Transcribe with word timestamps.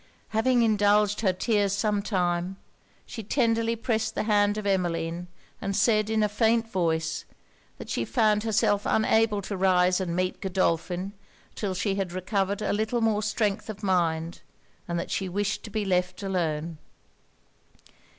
Having 0.29 0.63
indulged 0.63 1.21
her 1.21 1.31
tears 1.31 1.73
some 1.73 2.01
time, 2.01 2.57
she 3.05 3.21
tenderly 3.21 3.75
pressed 3.75 4.15
the 4.15 4.23
hand 4.23 4.57
of 4.57 4.65
Emmeline, 4.65 5.27
and 5.61 5.75
said, 5.75 6.09
in 6.09 6.23
a 6.23 6.27
faint 6.27 6.67
voice, 6.67 7.23
that 7.77 7.87
she 7.87 8.03
found 8.03 8.41
herself 8.41 8.87
unable 8.87 9.43
to 9.43 9.55
rise 9.55 10.01
and 10.01 10.15
meet 10.15 10.41
Godolphin 10.41 11.13
till 11.53 11.75
she 11.75 11.93
had 11.97 12.13
recovered 12.13 12.63
a 12.63 12.73
little 12.73 12.99
more 13.01 13.21
strength 13.21 13.69
of 13.69 13.83
mind, 13.83 14.41
and 14.87 14.99
that 14.99 15.11
she 15.11 15.29
wished 15.29 15.61
to 15.65 15.69
be 15.69 15.85
left 15.85 16.23
alone. 16.23 16.79